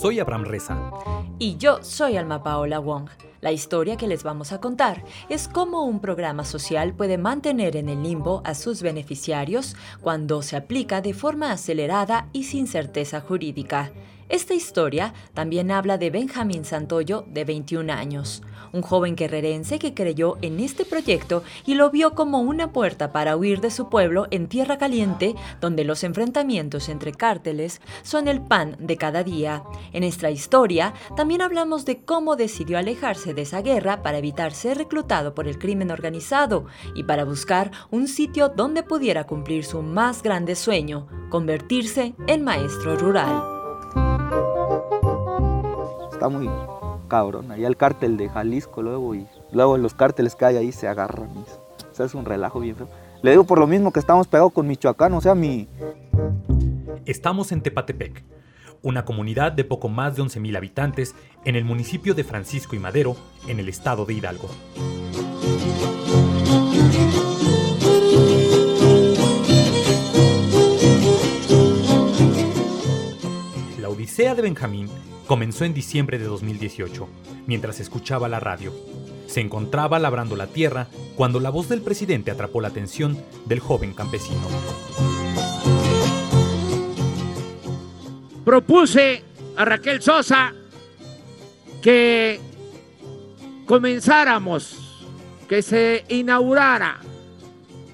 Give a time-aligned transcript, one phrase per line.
[0.00, 0.78] Soy Abraham Reza.
[1.38, 3.08] Y yo soy Alma Paola Wong.
[3.40, 7.88] La historia que les vamos a contar es cómo un programa social puede mantener en
[7.88, 13.90] el limbo a sus beneficiarios cuando se aplica de forma acelerada y sin certeza jurídica.
[14.28, 20.36] Esta historia también habla de Benjamín Santoyo, de 21 años, un joven guerrerense que creyó
[20.42, 24.48] en este proyecto y lo vio como una puerta para huir de su pueblo en
[24.48, 29.62] Tierra Caliente, donde los enfrentamientos entre cárteles son el pan de cada día.
[29.92, 34.76] En esta historia también hablamos de cómo decidió alejarse de esa guerra para evitar ser
[34.76, 36.66] reclutado por el crimen organizado
[36.96, 42.96] y para buscar un sitio donde pudiera cumplir su más grande sueño, convertirse en maestro
[42.96, 43.55] rural.
[46.16, 46.48] Está muy
[47.08, 47.50] cabrón.
[47.50, 51.28] Ahí el cártel de Jalisco luego y luego los cárteles que hay ahí se agarran.
[51.28, 52.88] O sea, es un relajo bien feo.
[53.20, 55.68] Le digo por lo mismo que estamos pegados con Michoacán, o sea, mi...
[57.04, 58.24] Estamos en Tepatepec,
[58.82, 63.14] una comunidad de poco más de 11.000 habitantes en el municipio de Francisco y Madero,
[63.46, 64.48] en el estado de Hidalgo.
[73.96, 74.90] Odisea de Benjamín
[75.26, 77.08] comenzó en diciembre de 2018,
[77.46, 78.74] mientras escuchaba la radio.
[79.26, 83.94] Se encontraba labrando la tierra cuando la voz del presidente atrapó la atención del joven
[83.94, 84.46] campesino.
[88.44, 89.24] Propuse
[89.56, 90.52] a Raquel Sosa
[91.80, 92.38] que
[93.64, 95.06] comenzáramos,
[95.48, 97.00] que se inaugurara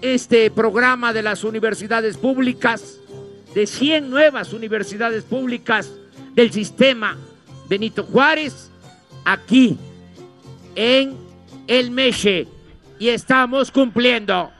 [0.00, 3.00] este programa de las universidades públicas,
[3.54, 5.90] de 100 nuevas universidades públicas
[6.34, 7.16] del sistema
[7.68, 8.70] Benito Juárez
[9.24, 9.78] aquí
[10.74, 11.16] en
[11.66, 12.48] el Meche
[12.98, 14.50] y estamos cumpliendo.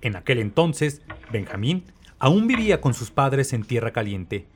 [0.00, 1.84] En aquel entonces, Benjamín
[2.18, 4.46] aún vivía con sus padres en Tierra Caliente,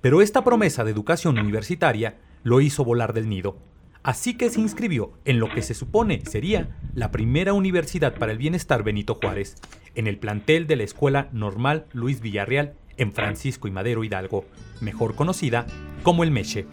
[0.00, 3.56] pero esta promesa de educación universitaria lo hizo volar del nido.
[4.04, 8.38] Así que se inscribió en lo que se supone sería la primera universidad para el
[8.38, 9.56] bienestar Benito Juárez,
[9.94, 14.44] en el plantel de la Escuela Normal Luis Villarreal en Francisco y Madero Hidalgo,
[14.82, 15.66] mejor conocida
[16.02, 16.66] como el Meche.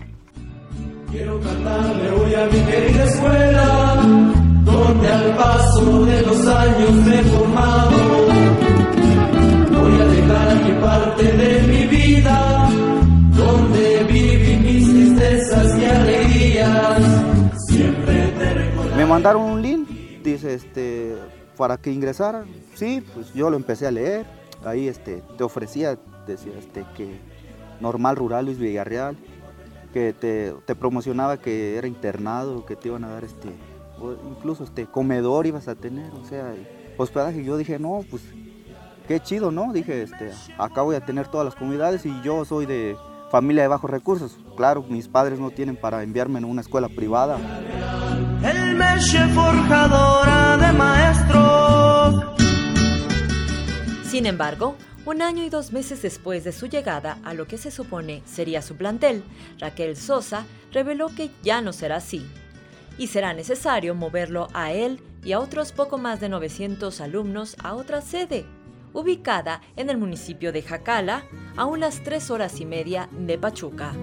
[1.10, 3.96] Quiero cantarle hoy a mi querida escuela,
[4.66, 7.98] donde al paso de los años me he formado.
[9.72, 12.51] Voy a dejar aquí parte de mi vida,
[19.12, 19.90] mandaron un link,
[20.24, 21.18] dice, este,
[21.58, 22.46] para que ingresara.
[22.76, 24.26] Sí, pues yo lo empecé a leer.
[24.64, 27.20] Ahí este, te ofrecía, decía este, que
[27.82, 29.18] normal rural Luis Villarreal,
[29.92, 33.50] que te, te promocionaba que era internado, que te iban a dar este,
[34.30, 36.54] incluso este comedor ibas a tener, o sea,
[36.98, 37.44] hospedaje.
[37.44, 38.24] Yo dije, no, pues
[39.10, 39.74] qué chido, ¿no?
[39.74, 42.96] Dije, este, acá voy a tener todas las comunidades y yo soy de
[43.30, 44.38] familia de bajos recursos.
[44.56, 47.38] Claro, mis padres no tienen para enviarme en una escuela privada.
[48.44, 48.81] El
[49.34, 50.72] forjadora de.
[54.08, 54.76] Sin embargo,
[55.06, 58.62] un año y dos meses después de su llegada a lo que se supone sería
[58.62, 59.24] su plantel,
[59.58, 62.24] Raquel Sosa reveló que ya no será así.
[63.00, 67.74] Y será necesario moverlo a él y a otros poco más de 900 alumnos a
[67.74, 68.46] otra sede,
[68.94, 71.24] ubicada en el municipio de Jacala,
[71.58, 73.94] a unas tres horas y media de Pachuca.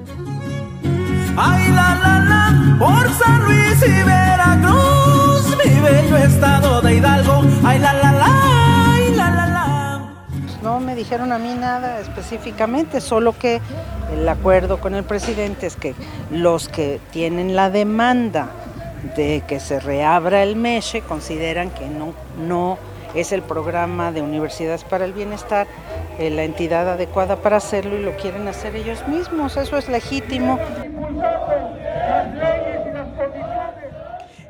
[1.41, 7.43] Ay, la, la, la, por San Luis y Veracruz, mi bello estado de Hidalgo.
[7.65, 8.26] Ay, la, la, la,
[8.93, 10.15] ay, la, la, la.
[10.65, 13.60] No me dijeron a mí nada específicamente, solo que
[14.12, 15.94] el acuerdo con el presidente es que
[16.32, 18.49] los que tienen la demanda
[19.16, 22.15] de que se reabra el MESHE consideran que no,
[22.49, 22.78] no
[23.15, 25.66] es el programa de Universidades para el Bienestar
[26.19, 29.56] eh, la entidad adecuada para hacerlo y lo quieren hacer ellos mismos.
[29.56, 30.59] Eso es legítimo.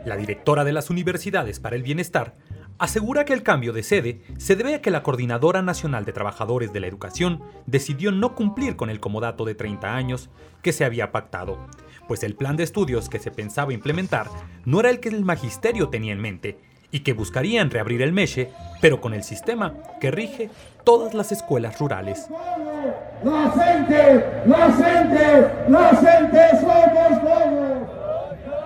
[0.08, 2.34] La directora de las Universidades para el Bienestar
[2.78, 6.72] asegura que el cambio de sede se debe a que la Coordinadora Nacional de Trabajadores
[6.72, 10.31] de la Educación decidió no cumplir con el comodato de 30 años
[10.62, 11.58] que se había pactado,
[12.06, 14.31] pues el plan de estudios que se pensaba implementar
[14.64, 16.58] no era el que el magisterio tenía en mente
[16.90, 18.50] y que buscarían reabrir el MESHE,
[18.81, 20.49] pero con el sistema que rige
[20.84, 22.28] todas las escuelas rurales.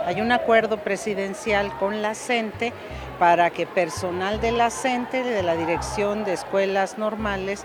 [0.04, 2.72] Hay un acuerdo presidencial con la CENTE
[3.18, 7.64] para que personal de la CENTE, de la Dirección de Escuelas Normales,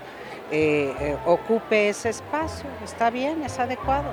[0.50, 2.68] eh, eh, ocupe ese espacio.
[2.84, 4.12] Está bien, es adecuado.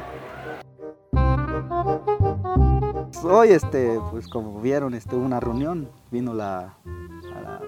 [3.24, 6.78] Hoy, este, pues como vieron, este, una reunión, vino la,
[7.24, 7.62] la,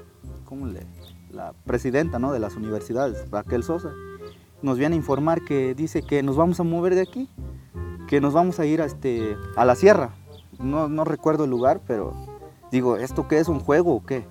[0.45, 0.85] ¿cómo le?
[1.31, 2.31] la presidenta ¿no?
[2.31, 3.91] de las universidades, Raquel Sosa,
[4.61, 7.29] nos viene a informar que dice que nos vamos a mover de aquí,
[8.07, 10.11] que nos vamos a ir a, este, a la sierra.
[10.59, 12.13] No, no recuerdo el lugar, pero
[12.71, 14.25] digo, ¿esto qué es un juego o qué?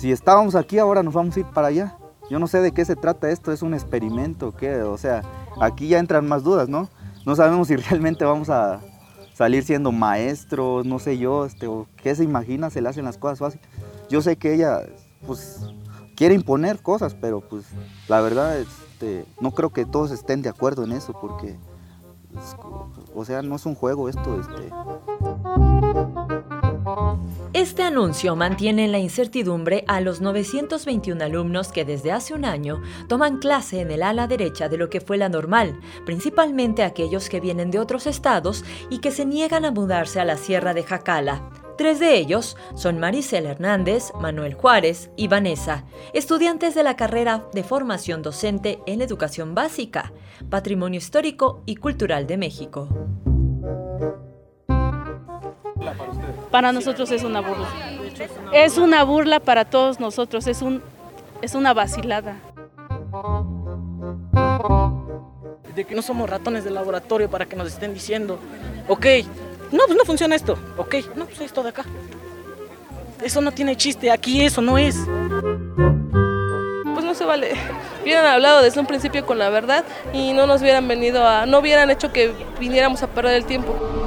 [0.00, 1.96] Si estábamos aquí, ahora nos vamos a ir para allá.
[2.30, 4.82] Yo no sé de qué se trata esto, es un experimento, ¿qué?
[4.82, 5.22] O sea,
[5.60, 6.88] aquí ya entran más dudas, ¿no?
[7.26, 8.80] No sabemos si realmente vamos a
[9.34, 13.18] salir siendo maestros, no sé yo, este, o qué se imagina, se le hacen las
[13.18, 13.66] cosas fáciles.
[14.08, 14.80] Yo sé que ella,
[15.26, 15.60] pues,
[16.16, 17.66] quiere imponer cosas, pero pues,
[18.08, 21.56] la verdad, este, no creo que todos estén de acuerdo en eso, porque,
[22.32, 22.56] pues,
[23.14, 24.70] o sea, no es un juego esto, este...
[27.52, 32.82] Este anuncio mantiene en la incertidumbre a los 921 alumnos que desde hace un año
[33.08, 37.40] toman clase en el ala derecha de lo que fue la normal, principalmente aquellos que
[37.40, 41.50] vienen de otros estados y que se niegan a mudarse a la Sierra de Jacala.
[41.76, 47.64] Tres de ellos son Maricel Hernández, Manuel Juárez y Vanessa, estudiantes de la carrera de
[47.64, 50.12] formación docente en educación básica,
[50.50, 52.88] Patrimonio Histórico y Cultural de México.
[56.54, 57.66] Para nosotros es una burla.
[58.52, 60.84] Es una burla para todos nosotros, es, un,
[61.42, 62.36] es una vacilada.
[65.74, 68.38] De que no somos ratones de laboratorio para que nos estén diciendo,
[68.86, 69.04] ok,
[69.72, 71.84] no, pues no funciona esto, ok, no, pues esto de acá.
[73.20, 74.94] Eso no tiene chiste, aquí eso no es.
[76.94, 77.54] Pues no se vale.
[78.04, 81.58] Hubieran hablado desde un principio con la verdad y no nos hubieran venido a, no
[81.58, 84.03] hubieran hecho que viniéramos a perder el tiempo.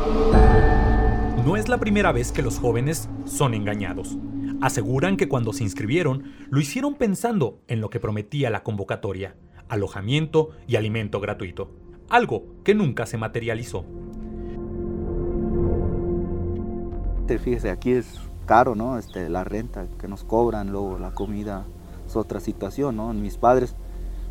[1.48, 4.18] No es la primera vez que los jóvenes son engañados.
[4.60, 9.34] Aseguran que cuando se inscribieron lo hicieron pensando en lo que prometía la convocatoria,
[9.70, 11.72] alojamiento y alimento gratuito,
[12.10, 13.86] algo que nunca se materializó.
[17.30, 18.98] Fíjese, aquí es caro, ¿no?
[18.98, 21.66] Este, la renta que nos cobran, luego la comida
[22.06, 23.14] es otra situación, ¿no?
[23.14, 23.74] Mis padres,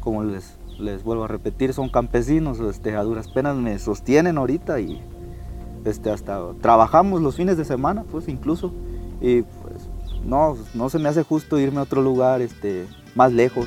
[0.01, 4.81] como les, les vuelvo a repetir, son campesinos, este, a duras penas me sostienen ahorita
[4.81, 5.03] y
[5.87, 8.73] este, hasta trabajamos los fines de semana, pues incluso,
[9.21, 9.89] y pues
[10.25, 13.67] no, no se me hace justo irme a otro lugar este, más lejos.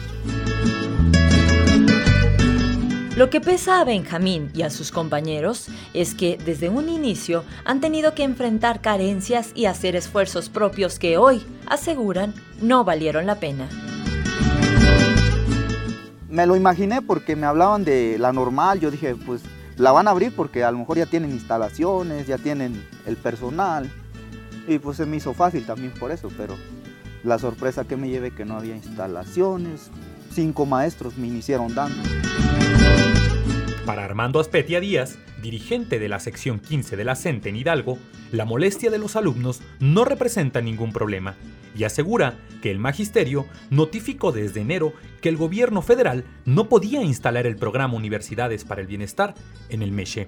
[3.16, 7.82] Lo que pesa a Benjamín y a sus compañeros es que desde un inicio han
[7.82, 13.68] tenido que enfrentar carencias y hacer esfuerzos propios que hoy, aseguran, no valieron la pena.
[16.30, 19.42] Me lo imaginé porque me hablaban de la normal, yo dije, pues
[19.80, 23.90] la van a abrir porque a lo mejor ya tienen instalaciones, ya tienen el personal.
[24.68, 26.56] Y pues se me hizo fácil también por eso, pero
[27.24, 29.90] la sorpresa que me llevé que no había instalaciones,
[30.32, 32.04] cinco maestros me iniciaron dando.
[33.90, 37.98] Para Armando Aspetia Díaz, dirigente de la sección 15 de la CENTE en Hidalgo,
[38.32, 41.34] la molestia de los alumnos no representa ningún problema
[41.76, 44.94] y asegura que el magisterio notificó desde enero
[45.24, 49.34] que el gobierno federal no podía instalar el programa Universidades para el Bienestar
[49.70, 50.28] en el MESHE.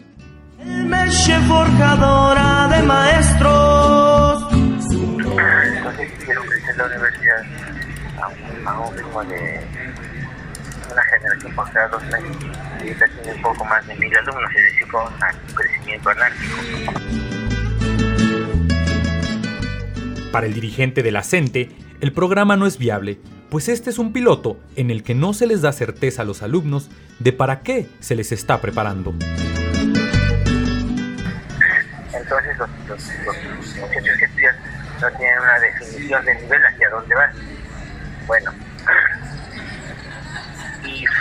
[0.59, 4.43] El Meche forjadora de maestros.
[4.51, 7.43] Entonces quiero crecer la universidad
[8.23, 9.80] a un, a un ritmo de
[11.21, 12.37] generación por cada dos años.
[12.79, 16.57] Y tiene un poco más de mil alumnos, es decir, un crecimiento anárquico.
[20.31, 24.13] Para el dirigente de la CENTE, el programa no es viable, pues este es un
[24.13, 27.87] piloto en el que no se les da certeza a los alumnos de para qué
[27.99, 29.13] se les está preparando.
[32.13, 34.55] Entonces los, los, los muchachos que estudian
[35.01, 37.31] no tienen una definición de nivel hacia dónde van.
[38.25, 38.53] Bueno,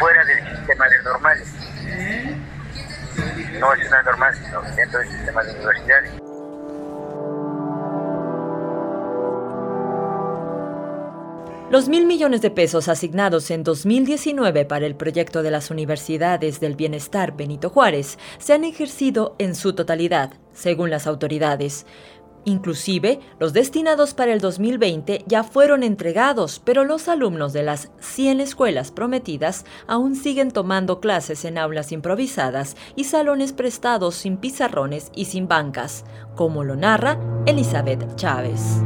[0.01, 1.49] fuera del sistema de normales.
[3.61, 6.13] No es una normal, sino dentro del sistema de universidades.
[11.71, 16.75] Los mil millones de pesos asignados en 2019 para el proyecto de las universidades del
[16.75, 21.87] bienestar Benito Juárez se han ejercido en su totalidad, según las autoridades.
[22.45, 28.41] Inclusive, los destinados para el 2020 ya fueron entregados, pero los alumnos de las 100
[28.41, 35.27] escuelas prometidas aún siguen tomando clases en aulas improvisadas y salones prestados sin pizarrones y
[35.27, 36.05] sin bancas,
[36.35, 38.81] como lo narra Elizabeth Chávez.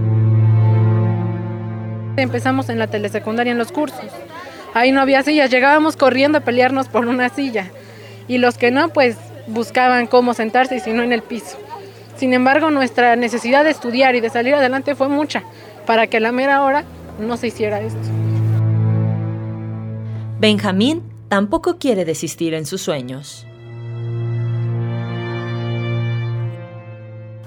[2.16, 4.10] Empezamos en la telesecundaria en los cursos.
[4.72, 7.70] Ahí no había sillas, llegábamos corriendo a pelearnos por una silla.
[8.26, 11.58] Y los que no, pues buscaban cómo sentarse y si no en el piso.
[12.16, 15.42] Sin embargo, nuestra necesidad de estudiar y de salir adelante fue mucha
[15.86, 16.84] para que a la mera hora
[17.18, 18.00] no se hiciera esto.
[20.38, 23.46] Benjamín tampoco quiere desistir en sus sueños.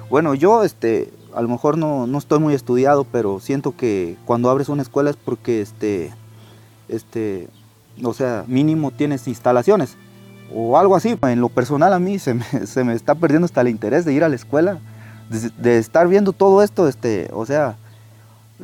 [0.10, 4.50] Bueno, yo este, a lo mejor no, no, estoy muy estudiado, pero siento que cuando
[4.50, 6.14] abres una escuela es porque, este,
[6.88, 7.50] este,
[8.04, 9.98] o sea, mínimo tienes instalaciones
[10.54, 11.18] o algo así.
[11.22, 14.30] En lo personal a mí se me, está perdiendo hasta el interés de ir a
[14.30, 14.80] la escuela,
[15.30, 17.76] de, de, estar viendo todo esto, este, o sea,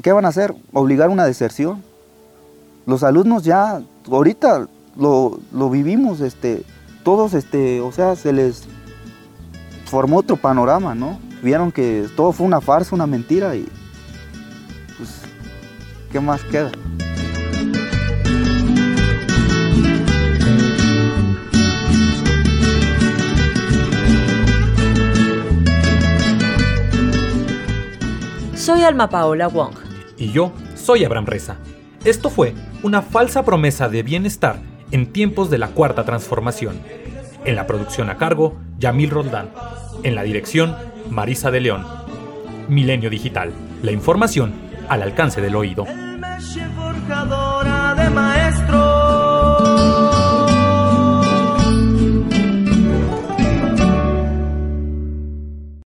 [0.02, 0.56] ¿qué van a hacer?
[0.72, 1.84] ¿Obligar una deserción?
[2.86, 6.64] Los alumnos ya, ahorita lo, lo vivimos, este,
[7.04, 8.64] todos, este, o sea, se les
[9.86, 11.20] formó otro panorama, ¿no?
[11.42, 13.68] Vieron que todo fue una farsa, una mentira y
[14.98, 15.22] pues,
[16.12, 16.72] ¿qué más queda?
[28.64, 29.76] Soy Alma Paola Wong.
[30.18, 31.58] Y yo soy Abraham Reza.
[32.06, 34.56] Esto fue una falsa promesa de bienestar
[34.92, 36.80] en tiempos de la cuarta transformación.
[37.44, 39.50] En la producción a cargo, Yamil Roldán.
[40.04, 40.78] En la dirección,
[41.10, 41.86] Marisa de León.
[42.70, 43.52] Milenio Digital.
[43.82, 44.54] La información
[44.88, 45.86] al alcance del oído.
[45.86, 47.63] El forjador